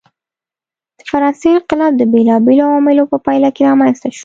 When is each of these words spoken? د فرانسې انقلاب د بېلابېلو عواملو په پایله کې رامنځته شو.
د 0.97 0.99
فرانسې 1.09 1.47
انقلاب 1.57 1.93
د 1.97 2.03
بېلابېلو 2.13 2.63
عواملو 2.69 3.03
په 3.11 3.17
پایله 3.25 3.49
کې 3.55 3.61
رامنځته 3.69 4.07
شو. 4.15 4.19